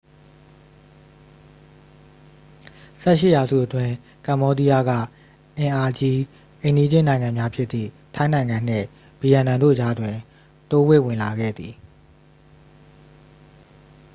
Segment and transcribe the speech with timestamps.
[3.01, 3.93] 18 ရာစုအတွင်း
[4.27, 4.91] ကမ္ဘောဒီးယားက
[5.57, 6.17] အင်အာကြီး
[6.61, 8.85] အိမ်နီးချင်းနိုင်ငံများဖြစ်သည့် ထိုင်းနိုင်ငံနှင့်
[9.21, 10.15] ဗီယက်နမ်တို့ကြားတွင်
[10.71, 11.73] တိုးဝှေ့ဝင်လာခဲ့သည်